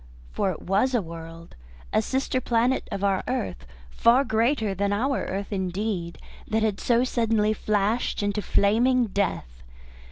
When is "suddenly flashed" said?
7.03-8.23